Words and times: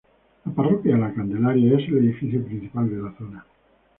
La 0.45 0.51
Parroquia 0.51 0.95
de 0.95 0.97
la 0.99 1.13
Candelaria 1.13 1.77
es 1.77 1.87
el 1.87 1.99
edificio 1.99 2.43
principal 2.43 2.89
de 2.89 2.95
la 3.03 3.13
zona. 3.19 3.45